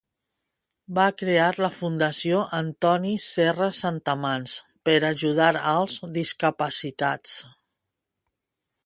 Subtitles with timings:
[0.99, 4.55] Va crear la Fundació Antoni Serra Santamans
[4.89, 7.37] per ajudar als discapacitats.